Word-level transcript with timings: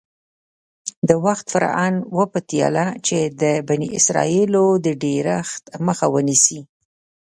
د 1.07 1.09
وخت 1.25 1.45
فرعون 1.53 1.95
وپتېیله 2.17 2.85
چې 3.07 3.17
د 3.41 3.43
بني 3.67 3.87
اسرایلو 3.99 4.65
د 4.85 4.87
ډېرښت 5.03 5.63
مخه 5.87 6.05
ونیسي. 6.15 6.59